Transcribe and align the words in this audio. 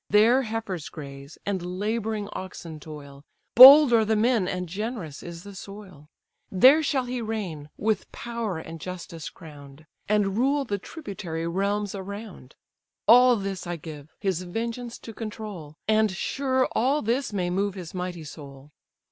There 0.09 0.41
heifers 0.41 0.89
graze, 0.89 1.37
and 1.45 1.77
labouring 1.79 2.27
oxen 2.33 2.79
toil; 2.79 3.23
Bold 3.53 3.93
are 3.93 4.03
the 4.03 4.15
men, 4.15 4.47
and 4.47 4.67
generous 4.67 5.21
is 5.21 5.43
the 5.43 5.53
soil; 5.53 6.09
There 6.51 6.81
shall 6.81 7.05
he 7.05 7.21
reign, 7.21 7.69
with 7.77 8.11
power 8.11 8.57
and 8.57 8.81
justice 8.81 9.29
crown'd, 9.29 9.85
And 10.09 10.37
rule 10.39 10.65
the 10.65 10.79
tributary 10.79 11.47
realms 11.47 11.93
around. 11.93 12.55
All 13.07 13.35
this 13.35 13.67
I 13.67 13.75
give, 13.75 14.09
his 14.19 14.41
vengeance 14.41 14.97
to 14.97 15.13
control, 15.13 15.75
And 15.87 16.09
sure 16.11 16.67
all 16.71 17.03
this 17.03 17.31
may 17.31 17.51
move 17.51 17.75
his 17.75 17.93
mighty 17.93 18.23
soul. 18.23 18.71